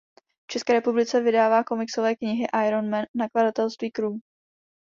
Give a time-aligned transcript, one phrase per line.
[0.43, 4.13] V České republice vydává komiksové knihy Iron Man nakladatelství Crew.